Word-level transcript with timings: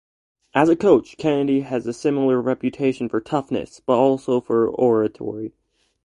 As 0.55 0.67
a 0.67 0.75
coach, 0.75 1.15
Kennedy 1.19 1.59
has 1.59 1.85
a 1.85 1.93
similar 1.93 2.41
reputation 2.41 3.07
for 3.07 3.21
toughness, 3.21 3.81
but 3.85 3.99
also 3.99 4.41
for 4.41 4.67
oratory. 4.67 5.53